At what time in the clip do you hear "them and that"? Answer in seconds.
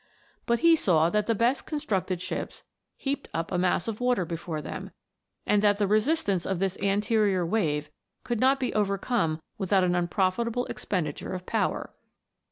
4.59-5.77